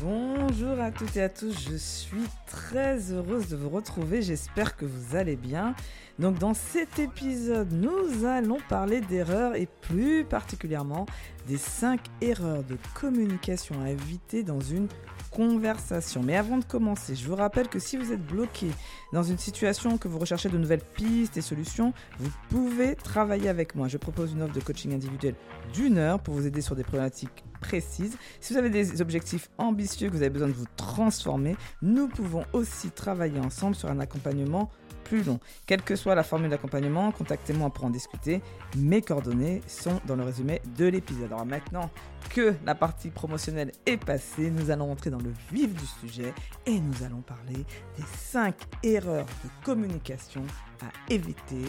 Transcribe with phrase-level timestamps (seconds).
[0.00, 4.84] Bonjour à toutes et à tous, je suis très heureuse de vous retrouver, j'espère que
[4.84, 5.74] vous allez bien.
[6.20, 11.06] Donc dans cet épisode, nous allons parler d'erreurs et plus particulièrement
[11.48, 14.86] des 5 erreurs de communication à éviter dans une
[15.32, 16.22] conversation.
[16.22, 18.68] Mais avant de commencer, je vous rappelle que si vous êtes bloqué
[19.12, 23.74] dans une situation que vous recherchez de nouvelles pistes et solutions, vous pouvez travailler avec
[23.74, 23.88] moi.
[23.88, 25.34] Je propose une offre de coaching individuel
[25.72, 28.16] d'une heure pour vous aider sur des problématiques précises.
[28.40, 32.44] Si vous avez des objectifs ambitieux que vous avez besoin de vous transformer, nous pouvons
[32.52, 34.70] aussi travailler ensemble sur un accompagnement
[35.08, 35.40] plus long.
[35.66, 38.42] Quelle que soit la formule d'accompagnement, contactez-moi pour en discuter.
[38.76, 41.32] Mes coordonnées sont dans le résumé de l'épisode.
[41.32, 41.90] Alors maintenant
[42.30, 46.34] que la partie promotionnelle est passée, nous allons entrer dans le vif du sujet
[46.66, 47.64] et nous allons parler
[47.96, 50.42] des 5 erreurs de communication
[50.82, 51.62] à éviter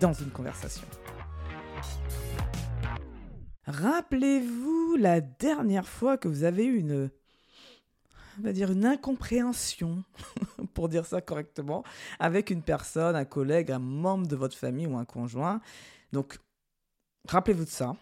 [0.00, 0.86] dans une conversation.
[3.66, 7.10] Rappelez-vous la dernière fois que vous avez eu une
[8.38, 10.04] on va dire une incompréhension,
[10.74, 11.84] pour dire ça correctement,
[12.18, 15.60] avec une personne, un collègue, un membre de votre famille ou un conjoint.
[16.12, 16.38] Donc,
[17.28, 17.96] rappelez-vous de ça.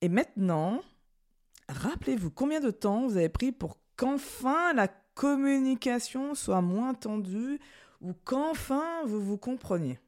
[0.00, 0.80] Et maintenant,
[1.68, 7.60] rappelez-vous combien de temps vous avez pris pour qu'enfin la communication soit moins tendue
[8.00, 10.00] ou qu'enfin vous vous compreniez.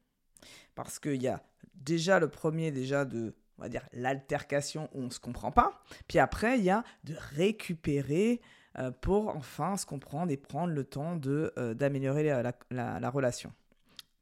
[0.75, 1.43] Parce qu'il y a
[1.75, 5.83] déjà le premier déjà de on va dire l'altercation où on ne se comprend pas.
[6.09, 8.41] Puis après, il y a de récupérer
[8.79, 12.25] euh, pour enfin se comprendre et prendre le temps euh, d'améliorer
[12.71, 13.53] la, relation.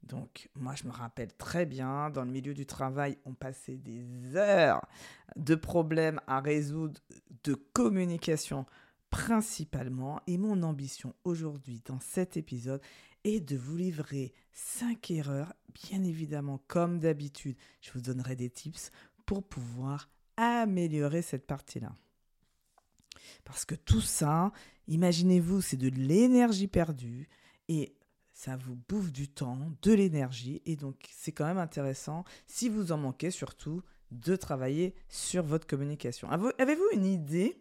[0.03, 4.35] Donc, moi, je me rappelle très bien, dans le milieu du travail, on passait des
[4.35, 4.85] heures
[5.35, 6.99] de problèmes à résoudre,
[7.43, 8.65] de communication
[9.09, 10.19] principalement.
[10.27, 12.81] Et mon ambition aujourd'hui, dans cet épisode,
[13.23, 15.53] est de vous livrer 5 erreurs.
[15.87, 18.91] Bien évidemment, comme d'habitude, je vous donnerai des tips
[19.33, 21.95] pour pouvoir améliorer cette partie-là.
[23.45, 24.51] Parce que tout ça,
[24.87, 27.27] imaginez-vous, c'est de l'énergie perdue
[27.67, 27.95] et
[28.31, 30.61] ça vous bouffe du temps, de l'énergie.
[30.65, 33.81] Et donc, c'est quand même intéressant, si vous en manquez surtout,
[34.11, 36.29] de travailler sur votre communication.
[36.29, 37.59] Avez-vous une idée,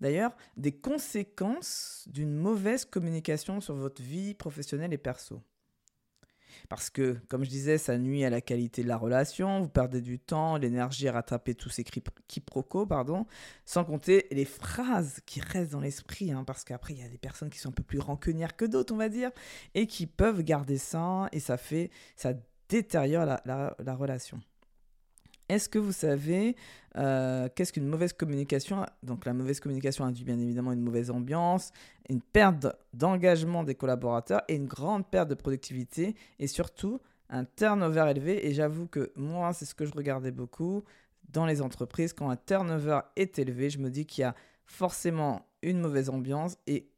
[0.00, 5.42] d'ailleurs, des conséquences d'une mauvaise communication sur votre vie professionnelle et perso?
[6.68, 10.00] Parce que, comme je disais, ça nuit à la qualité de la relation, vous perdez
[10.00, 13.26] du temps, l'énergie à rattraper tous ces quiproquos, pardon,
[13.64, 17.18] sans compter les phrases qui restent dans l'esprit, hein, parce qu'après, il y a des
[17.18, 19.30] personnes qui sont un peu plus rancunières que d'autres, on va dire,
[19.74, 22.32] et qui peuvent garder ça, et ça fait, ça
[22.68, 24.40] détériore la relation.
[25.48, 26.56] Est-ce que vous savez
[26.96, 31.72] euh, qu'est-ce qu'une mauvaise communication Donc la mauvaise communication induit bien évidemment une mauvaise ambiance,
[32.08, 38.06] une perte d'engagement des collaborateurs et une grande perte de productivité et surtout un turnover
[38.10, 38.46] élevé.
[38.46, 40.84] Et j'avoue que moi, c'est ce que je regardais beaucoup
[41.30, 42.12] dans les entreprises.
[42.12, 44.34] Quand un turnover est élevé, je me dis qu'il y a
[44.66, 46.88] forcément une mauvaise ambiance et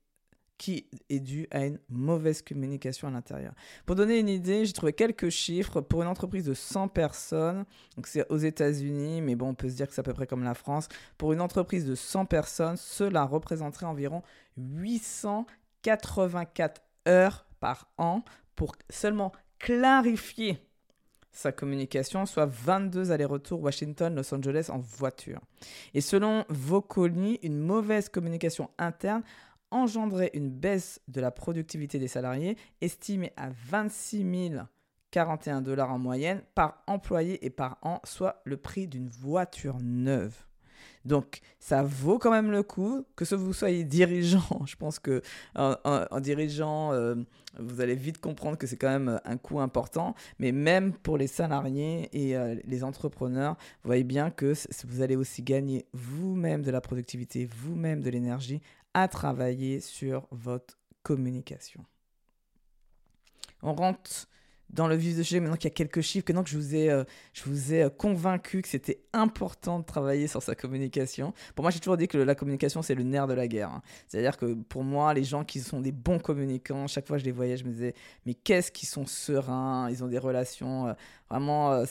[0.58, 3.52] qui est dû à une mauvaise communication à l'intérieur.
[3.84, 7.64] Pour donner une idée, j'ai trouvé quelques chiffres pour une entreprise de 100 personnes.
[7.96, 10.26] Donc c'est aux États-Unis, mais bon, on peut se dire que c'est à peu près
[10.26, 10.88] comme la France.
[11.18, 14.22] Pour une entreprise de 100 personnes, cela représenterait environ
[14.56, 18.22] 884 heures par an
[18.54, 20.60] pour seulement clarifier
[21.36, 25.40] sa communication, soit 22 allers-retours Washington-Los Angeles en voiture.
[25.92, 29.22] Et selon Vocoli, une mauvaise communication interne
[29.70, 34.24] engendrer une baisse de la productivité des salariés estimée à 26
[35.10, 40.34] 041 dollars en moyenne par employé et par an, soit le prix d'une voiture neuve.
[41.06, 44.40] Donc, ça vaut quand même le coup que ce vous soyez dirigeant.
[44.66, 45.22] Je pense que
[45.54, 47.14] en, dirigeant, euh,
[47.58, 50.14] vous allez vite comprendre que c'est quand même un coût important.
[50.40, 54.52] Mais même pour les salariés et euh, les entrepreneurs, vous voyez bien que
[54.84, 58.60] vous allez aussi gagner vous-même de la productivité, vous-même de l'énergie
[58.96, 61.84] à travailler sur votre communication.
[63.60, 64.26] On rentre
[64.70, 66.90] dans le vif du sujet maintenant qu'il y a quelques chiffres, que je vous ai,
[66.90, 67.04] euh,
[67.70, 71.32] ai euh, convaincu que c'était important de travailler sur sa communication.
[71.54, 73.70] Pour moi, j'ai toujours dit que la communication, c'est le nerf de la guerre.
[73.70, 73.82] Hein.
[74.08, 77.26] C'est-à-dire que pour moi, les gens qui sont des bons communicants, chaque fois que je
[77.26, 77.94] les voyais, je me disais,
[78.26, 80.92] mais qu'est-ce qu'ils sont sereins, ils ont des relations, euh,
[81.30, 81.84] vraiment,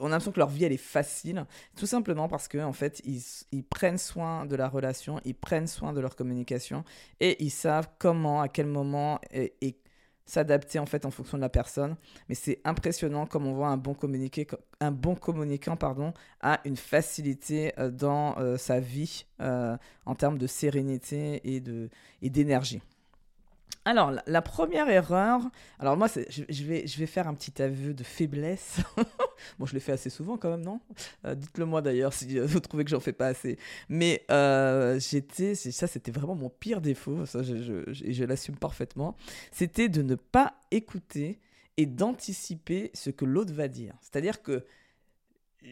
[0.00, 1.44] on a l'impression que leur vie, elle est facile,
[1.76, 3.22] tout simplement parce qu'en en fait, ils,
[3.52, 6.84] ils prennent soin de la relation, ils prennent soin de leur communication
[7.20, 9.76] et ils savent comment, à quel moment et, et
[10.26, 11.96] s'adapter en fait en fonction de la personne.
[12.28, 14.46] Mais c'est impressionnant comme on voit un bon, communiqué,
[14.80, 19.76] un bon communicant pardon, a une facilité euh, dans euh, sa vie euh,
[20.06, 22.80] en termes de sérénité et d'énergie.
[23.84, 25.40] Alors, la, première erreur,
[25.80, 28.78] alors moi, je, je, vais, je vais faire un petit aveu de faiblesse.
[29.58, 30.80] bon, je le fais assez souvent quand même, non?
[31.24, 33.58] Euh, Dites-le moi d'ailleurs si vous trouvez que j'en fais pas assez.
[33.88, 39.16] Mais euh, j'étais, ça c'était vraiment mon pire défaut, ça je, je, je l'assume parfaitement,
[39.50, 41.40] c'était de ne pas écouter
[41.76, 43.94] et d'anticiper ce que l'autre va dire.
[44.00, 44.64] C'est-à-dire que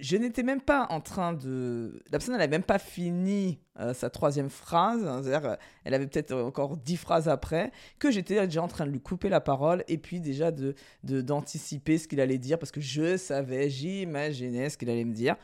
[0.01, 2.01] je n'étais même pas en train de.
[2.07, 5.05] La personne, n'avait même pas fini euh, sa troisième phrase.
[5.05, 8.91] Hein, c'est-à-dire, elle avait peut-être encore dix phrases après, que j'étais déjà en train de
[8.91, 12.81] lui couper la parole et puis déjà de, d'anticiper ce qu'il allait dire parce que
[12.81, 15.37] je savais, j'imaginais ce qu'il allait me dire.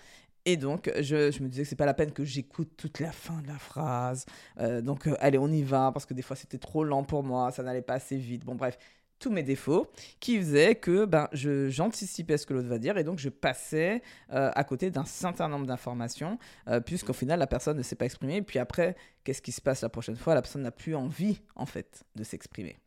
[0.49, 3.11] Et donc, je, je me disais que c'est pas la peine que j'écoute toute la
[3.11, 4.27] fin de la phrase.
[4.61, 7.25] Euh, donc, euh, allez, on y va, parce que des fois, c'était trop lent pour
[7.25, 8.45] moi, ça n'allait pas assez vite.
[8.45, 8.79] Bon, bref,
[9.19, 9.91] tous mes défauts
[10.21, 14.03] qui faisaient que ben, j'anticipais ce que l'autre va dire et donc je passais
[14.33, 18.05] euh, à côté d'un certain nombre d'informations euh, puisqu'au final la personne ne s'est pas
[18.05, 18.43] exprimée.
[18.43, 20.35] Puis après, qu'est-ce qui se passe la prochaine fois?
[20.35, 22.79] La personne n'a plus envie en fait de s'exprimer.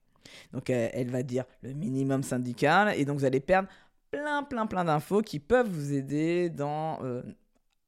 [0.54, 3.68] Donc elle, va dire le minimum syndical et donc vous allez perdre
[4.12, 7.24] plein plein plein d'infos qui peuvent vous aider dans euh,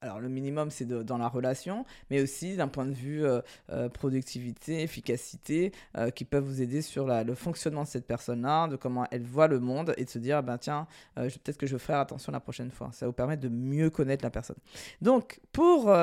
[0.02, 3.88] alors le minimum c'est dans la relation, mais aussi d'un point de vue euh, euh,
[3.88, 9.06] productivité, efficacité, euh, qui peuvent vous aider sur le fonctionnement de cette personne-là, de comment
[9.12, 12.00] elle voit le monde et de se dire, ben tiens, peut-être que je vais faire
[12.00, 12.90] attention la prochaine fois.
[12.94, 14.58] Ça vous permet de mieux connaître la personne.
[15.02, 15.94] Donc pour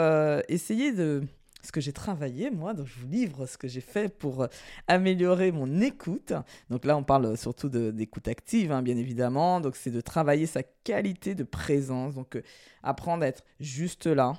[0.48, 1.22] essayer de
[1.62, 4.46] ce que j'ai travaillé, moi, donc je vous livre ce que j'ai fait pour euh,
[4.86, 6.32] améliorer mon écoute.
[6.70, 9.60] Donc là, on parle surtout d'écoute active, hein, bien évidemment.
[9.60, 12.42] Donc c'est de travailler sa qualité de présence, donc euh,
[12.82, 14.34] apprendre à être juste là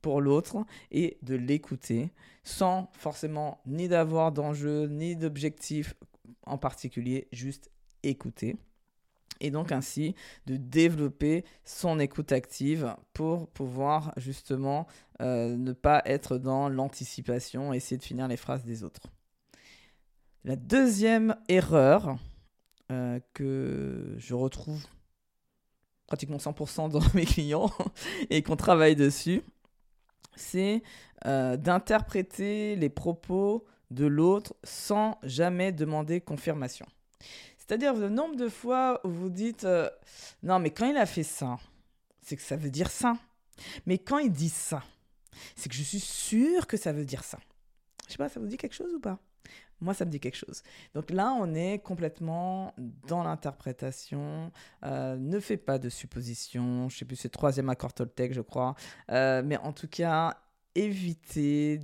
[0.00, 2.10] pour l'autre et de l'écouter
[2.44, 5.94] sans forcément ni d'avoir d'enjeu, ni d'objectif
[6.44, 7.70] en particulier, juste
[8.02, 8.56] écouter
[9.40, 10.14] et donc ainsi
[10.46, 14.86] de développer son écoute active pour pouvoir justement
[15.20, 19.08] euh, ne pas être dans l'anticipation, essayer de finir les phrases des autres.
[20.44, 22.16] La deuxième erreur
[22.92, 24.84] euh, que je retrouve
[26.06, 27.70] pratiquement 100% dans mes clients
[28.30, 29.42] et qu'on travaille dessus,
[30.36, 30.82] c'est
[31.26, 36.86] euh, d'interpréter les propos de l'autre sans jamais demander confirmation.
[37.66, 39.88] C'est-à-dire le nombre de fois où vous dites euh,
[40.42, 41.58] non mais quand il a fait ça,
[42.20, 43.14] c'est que ça veut dire ça.
[43.86, 44.82] Mais quand il dit ça,
[45.56, 47.38] c'est que je suis sûre que ça veut dire ça.
[48.06, 49.18] Je sais pas, ça vous dit quelque chose ou pas?
[49.80, 50.62] Moi, ça me dit quelque chose.
[50.94, 52.74] Donc là, on est complètement
[53.06, 54.50] dans l'interprétation.
[54.84, 56.88] Euh, ne fais pas de suppositions.
[56.88, 58.74] Je sais plus, c'est troisième accord Toltec, je crois.
[59.10, 60.38] Euh, mais en tout cas,
[60.74, 61.78] évitez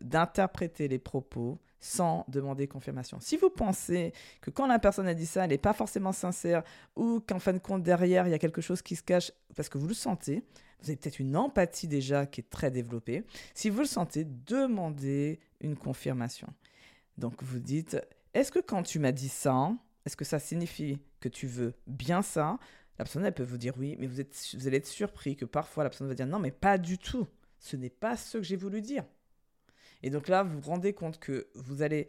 [0.00, 3.18] d'interpréter les propos sans demander confirmation.
[3.20, 6.62] Si vous pensez que quand la personne a dit ça, elle n'est pas forcément sincère
[6.96, 9.68] ou qu'en fin de compte, derrière, il y a quelque chose qui se cache parce
[9.68, 10.44] que vous le sentez,
[10.80, 13.24] vous avez peut-être une empathie déjà qui est très développée.
[13.54, 16.48] Si vous le sentez, demandez une confirmation.
[17.16, 17.96] Donc vous dites,
[18.34, 19.72] est-ce que quand tu m'as dit ça,
[20.04, 22.58] est-ce que ça signifie que tu veux bien ça?
[22.98, 24.22] La personne, elle peut vous dire oui, mais vous,
[24.54, 27.26] vous allez être surpris que parfois la personne va dire non, mais pas du tout.
[27.60, 29.04] Ce n'est pas ce que j'ai voulu dire.
[30.02, 32.08] Et donc là, vous vous rendez compte que vous allez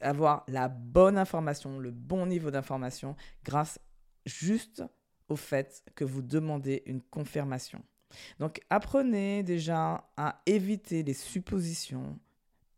[0.00, 3.78] avoir la bonne information, le bon niveau d'information grâce
[4.26, 4.82] juste
[5.28, 7.82] au fait que vous demandez une confirmation.
[8.38, 12.18] Donc apprenez déjà à éviter les suppositions,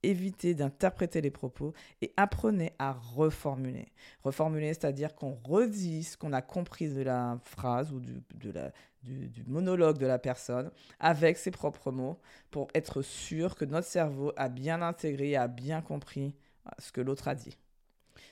[0.02, 3.92] éviter d'interpréter les propos et apprenez à reformuler.
[4.22, 8.72] Reformuler, c'est-à-dire qu'on redit ce qu'on a compris de la phrase ou du, de la,
[9.02, 10.70] du, monologue de la personne
[11.00, 12.18] avec ses propres mots
[12.50, 16.34] pour être sûr que notre cerveau a bien intégré, a bien compris
[16.66, 17.56] euh, ce que l'autre a dit.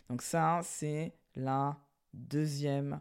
[0.08, 1.76] Donc ça, c'est la
[2.12, 3.00] deuxième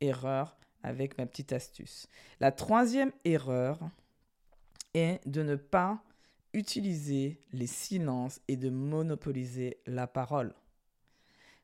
[0.00, 2.08] erreur avec ma petite astuce.
[2.40, 3.78] La troisième erreur
[4.94, 6.02] est de ne pas
[6.52, 10.54] utiliser les silences et de monopoliser la parole.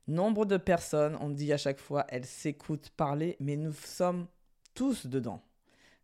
[0.06, 4.26] Nombre de personnes, on dit à chaque fois, elles s'écoutent parler, mais nous sommes
[4.74, 5.42] tous dedans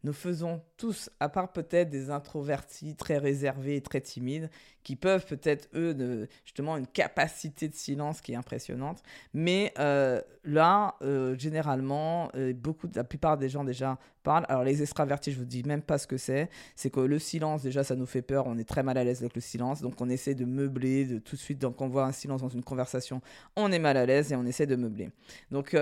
[0.04, 4.50] nous faisons tous, à part peut-être des introvertis très réservés et très timides,
[4.82, 9.02] qui peuvent peut-être, eux, de, justement, une capacité de silence qui est impressionnante.
[9.32, 14.44] Mais euh, là, euh, généralement, euh, beaucoup, la plupart des gens déjà parlent.
[14.50, 16.50] Alors, les extravertis, je vous dis même pas ce que c'est.
[16.76, 18.46] C'est que le silence, déjà, ça nous fait peur.
[18.46, 19.80] On est très mal à l'aise avec le silence.
[19.80, 21.58] Donc, on essaie de meubler de, tout de suite.
[21.58, 23.23] Donc, on voit un silence dans une conversation,
[23.56, 25.11] on est mal à l'aise et on essaie de meubler.
[25.50, 25.75] Donc,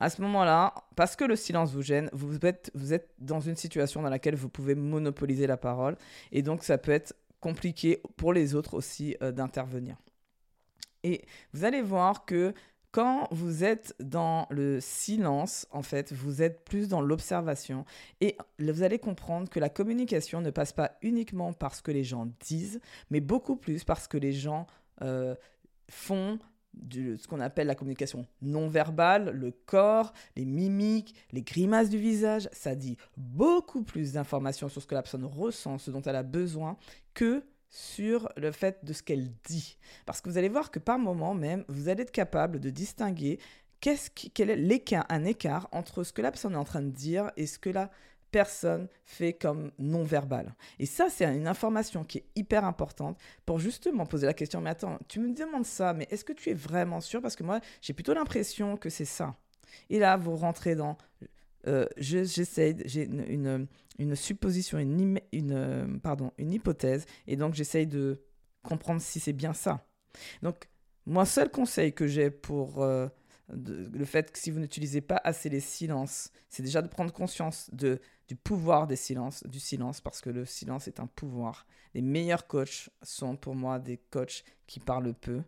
[0.00, 2.72] à ce moment-là, parce que le silence vous gêne, vous êtes,
[3.18, 5.96] dans une situation dans laquelle vous pouvez monopoliser la parole.
[6.32, 9.96] Et donc, ça peut être compliqué pour les autres aussi euh, d'intervenir.
[11.02, 12.52] Et vous allez voir que
[12.92, 17.84] quand vous êtes dans le silence, en fait, vous êtes plus dans l'observation
[18.20, 22.04] et vous allez comprendre que la communication ne passe pas uniquement par ce que les
[22.04, 22.80] gens disent,
[23.10, 24.66] mais beaucoup plus parce que les gens
[25.02, 25.36] euh,
[25.88, 26.38] font,
[26.74, 31.98] de ce qu'on appelle la communication non verbale, le corps, les mimiques, les grimaces du
[31.98, 32.48] visage.
[32.52, 36.22] Ça dit beaucoup plus d'informations sur ce que la personne ressent, ce dont elle a
[36.22, 36.76] besoin,
[37.14, 39.78] que sur le fait de ce qu'elle dit.
[40.04, 43.38] Parce que vous allez voir que par moment même, vous allez être capable de distinguer
[43.80, 46.90] qu'est-ce quel est l'écart, un écart entre ce que la personne est en train de
[46.90, 47.90] dire et ce que la
[48.30, 50.54] personne fait comme non-verbal.
[50.78, 54.70] Et ça, c'est une information qui est hyper importante pour justement poser la question, mais
[54.70, 57.20] attends, tu me demandes ça, mais est-ce que tu es vraiment sûr?
[57.20, 59.34] Parce que moi, j'ai plutôt l'impression que c'est ça.
[59.88, 60.96] Et là, vous rentrez dans...
[61.66, 63.66] Euh, j'essaie, j'ai une,
[63.98, 68.22] une, supposition, une, une, pardon, une hypothèse, et donc j'essaye de
[68.62, 69.86] comprendre si c'est bien ça.
[70.42, 70.68] Donc,
[71.06, 72.82] moi, seul conseil que j'ai pour...
[72.82, 73.08] Euh,
[73.52, 77.68] le fait que si vous n'utilisez pas assez les silences, c'est déjà de prendre conscience
[77.72, 81.66] de, du pouvoir des silences, du silence, parce que le silence est un pouvoir.
[81.94, 85.42] Les meilleurs coachs sont pour moi des coachs qui parlent peu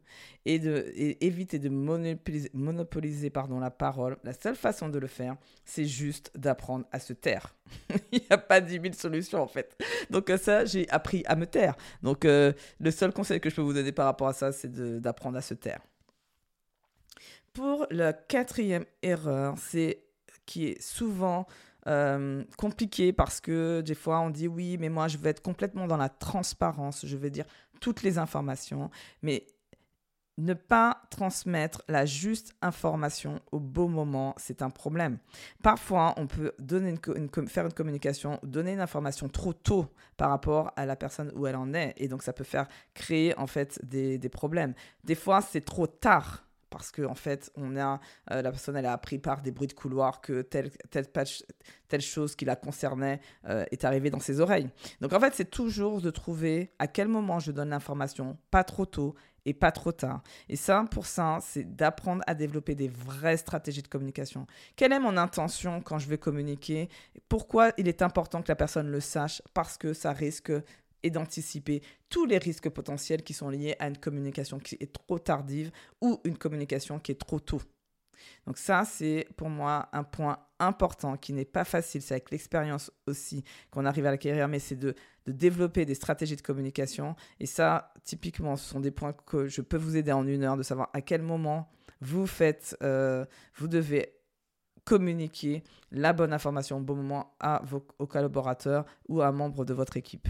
[0.44, 4.16] et de éviter de monopoliser, pardon, la parole.
[4.24, 7.54] La seule façon de le faire, c'est juste d'apprendre à se taire.
[8.12, 9.80] Il n'y a pas 10 000 solutions en fait.
[10.10, 11.76] Donc euh, ça, j'ai appris à me taire.
[12.02, 14.72] Donc euh, le seul conseil que je peux vous donner par rapport à ça, c'est
[15.00, 15.80] d'apprendre à se taire.
[17.52, 20.04] Pour la quatrième erreur, c'est
[20.46, 21.46] qui est souvent
[21.86, 25.86] euh, compliqué parce que des fois on dit oui, mais moi je veux être complètement
[25.86, 27.44] dans la transparence, je veux dire
[27.80, 28.90] toutes les informations,
[29.22, 29.46] mais
[30.38, 35.18] ne pas transmettre la juste information au beau moment, c'est un problème.
[35.62, 36.52] Parfois, on peut
[37.48, 41.56] faire une communication, donner une information trop tôt par rapport à la personne où elle
[41.56, 44.72] en est, et donc ça peut faire créer en fait des, des problèmes.
[45.04, 48.00] Des fois, c'est trop tard parce que en fait, on a
[48.32, 52.34] euh, la personne elle a appris par des bruits de couloir que telle telle, chose
[52.34, 54.70] qui la concernait euh, est arrivée dans ses oreilles.
[55.00, 58.86] Donc en fait, c'est toujours de trouver à quel moment je donne l'information, pas trop
[58.86, 59.14] tôt
[59.44, 60.22] et pas trop tard.
[60.48, 64.46] Et ça, pour ça, c'est d'apprendre à développer des vraies stratégies de communication.
[64.76, 66.88] Quelle est mon intention quand je vais communiquer?
[67.28, 69.42] Pourquoi il est important que la personne le sache?
[69.52, 70.52] Parce que ça risque
[71.02, 75.18] et d'anticiper tous les risques potentiels qui sont liés à une communication qui est trop
[75.18, 77.62] tardive ou une communication qui est trop tôt.
[78.46, 82.02] Donc ça, c'est pour moi un point important qui n'est pas facile.
[82.02, 84.94] C'est avec l'expérience aussi qu'on arrive à l'acquérir, mais c'est de,
[85.26, 87.14] développer des stratégies de communication.
[87.38, 90.56] Et ça, typiquement, ce sont des points que je peux vous aider en une heure,
[90.56, 91.68] de savoir à quel moment
[92.00, 93.24] vous faites, euh,
[93.56, 94.14] vous devez
[94.84, 99.74] communiquer la bonne information au bon moment à vos collaborateurs ou à un membre de
[99.74, 100.28] votre équipe.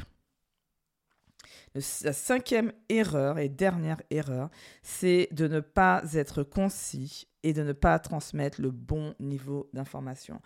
[1.74, 4.50] La cinquième erreur et dernière erreur,
[4.82, 10.40] c'est de ne pas être concis et de ne pas transmettre le bon niveau d'information.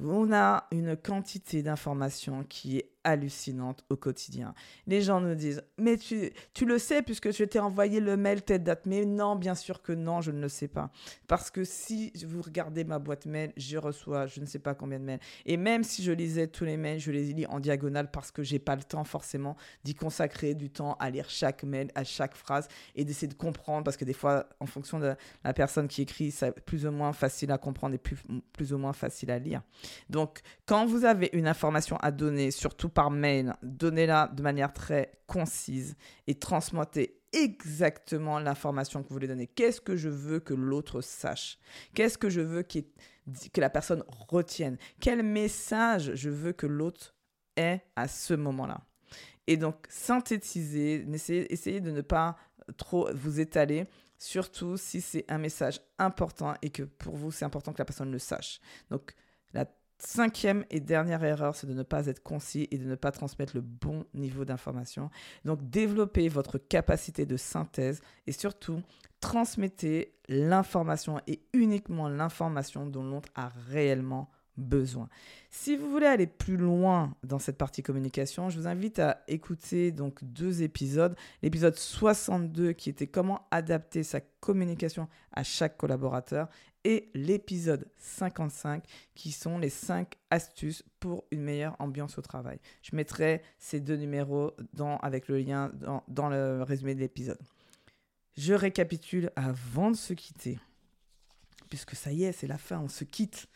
[0.00, 4.54] On a une quantité d'informations qui est hallucinante au quotidien.
[4.86, 8.42] Les gens nous disent, mais tu, tu le sais puisque je t'ai envoyé le mail
[8.42, 8.86] telle date.
[8.86, 10.90] Mais non, bien sûr que non, je ne le sais pas.
[11.26, 14.98] Parce que si vous regardez ma boîte mail, je reçois je ne sais pas combien
[14.98, 15.20] de mails.
[15.46, 18.42] Et même si je lisais tous les mails, je les lis en diagonale parce que
[18.42, 22.34] j'ai pas le temps forcément d'y consacrer du temps à lire chaque mail, à chaque
[22.34, 25.14] phrase et d'essayer de comprendre parce que des fois, en fonction de
[25.44, 28.18] la personne qui écrit, c'est plus ou moins facile à comprendre et plus,
[28.52, 29.62] plus ou moins facile à lire.
[30.10, 35.12] Donc, quand vous avez une information à donner, surtout par mail, donnez-la de manière très
[35.26, 39.46] concise et transmettez exactement l'information que vous voulez donner.
[39.46, 41.58] Qu'est-ce que je veux que l'autre sache?
[41.94, 44.78] Qu'est-ce que je veux que la personne retienne?
[45.00, 47.14] Quel message je veux que l'autre
[47.56, 48.80] ait à ce moment-là?
[49.46, 51.06] Et donc, synthétiser,
[51.50, 52.36] essayez de ne pas
[52.76, 53.86] trop vous étaler
[54.18, 58.10] surtout si c'est un message important et que pour vous, c'est important que la personne
[58.10, 58.60] le sache.
[58.90, 59.14] Donc,
[59.52, 59.64] la
[59.98, 63.56] Cinquième et dernière erreur, c'est de ne pas être concis et de ne pas transmettre
[63.56, 65.10] le bon niveau d'information.
[65.44, 68.80] Donc développez votre capacité de synthèse et surtout
[69.20, 75.08] transmettez l'information et uniquement l'information dont l'autre a réellement besoin.
[75.50, 79.92] Si vous voulez aller plus loin dans cette partie communication, je vous invite à écouter
[79.92, 81.16] donc deux épisodes.
[81.42, 86.48] L'épisode 62 qui était comment adapter sa communication à chaque collaborateur
[86.84, 92.58] et l'épisode 55 qui sont les 5 astuces pour une meilleure ambiance au travail.
[92.82, 97.38] Je mettrai ces deux numéros dans, avec le lien dans, dans le résumé de l'épisode.
[98.36, 100.58] Je récapitule avant de se quitter,
[101.68, 103.48] puisque ça y est, c'est la fin, on se quitte.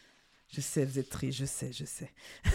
[0.54, 2.11] Je sais, vous êtes triste, je sais, je sais.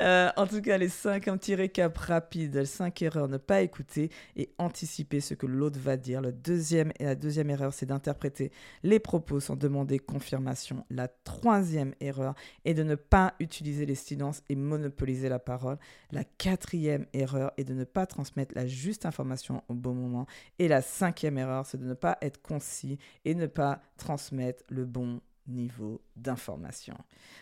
[0.00, 2.56] Euh, en tout cas, les cinq, un petit récap rapide.
[2.56, 6.20] Les cinq erreurs, ne pas écouter et anticiper ce que l'autre va dire.
[6.20, 8.50] Le deuxième et la deuxième erreur, c'est d'interpréter
[8.82, 10.84] les propos sans demander confirmation.
[10.90, 12.34] La troisième erreur
[12.64, 15.78] est de ne pas utiliser les silences et monopoliser la parole.
[16.10, 20.26] La quatrième erreur est de ne pas transmettre la juste information au bon moment.
[20.58, 24.84] Et la cinquième erreur, c'est de ne pas être concis et ne pas transmettre le
[24.84, 26.96] bon niveau d'information.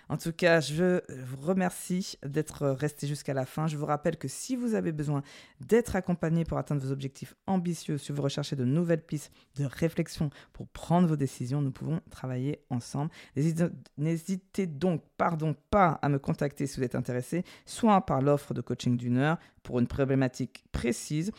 [0.09, 3.67] En tout cas, je vous remercie d'être resté jusqu'à la fin.
[3.67, 5.23] Je vous rappelle que si vous avez besoin
[5.61, 10.31] d'être accompagné pour atteindre vos objectifs ambitieux, si vous recherchez de nouvelles pistes de réflexion
[10.53, 13.11] pour prendre vos décisions, nous pouvons travailler ensemble.
[13.99, 18.61] N'hésitez donc pardon, pas à me contacter si vous êtes intéressé, soit par l'offre de
[18.61, 21.33] coaching d'une heure pour une problématique précise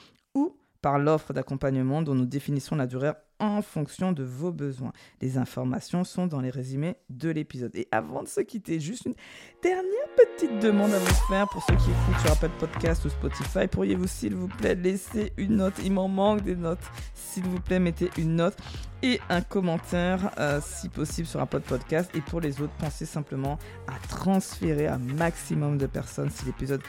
[0.82, 4.94] par l'offre d'accompagnement dont nous définissons la durée en fonction de vos besoins.
[5.20, 7.76] Les informations sont dans les résumés de l'épisode.
[7.76, 9.16] Et avant de se quitter, juste une
[9.64, 13.68] dernière petite demande à vous faire pour ceux qui écoutent sur Apple Podcast ou Spotify.
[13.68, 15.74] Pourriez-vous, s'il vous plaît, laisser une note?
[15.84, 16.84] Il m'en manque des notes.
[17.16, 18.58] S'il vous plaît, mettez une note
[19.02, 22.12] et un commentaire, euh, si possible, sur Apple Podcast.
[22.14, 23.58] Et pour les autres, pensez simplement
[23.88, 26.82] à transférer un maximum de personnes si l'épisode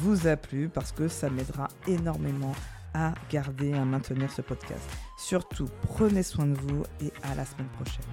[0.00, 2.52] vous a plu, parce que ça m'aidera énormément
[2.96, 4.82] à garder à maintenir ce podcast.
[5.18, 8.04] Surtout, prenez soin de vous et à la semaine prochaine.